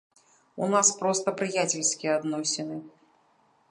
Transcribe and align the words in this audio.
У 0.67 0.69
нас 0.75 0.87
проста 1.03 1.27
прыяцельскія 1.43 2.11
адносіны. 2.19 2.85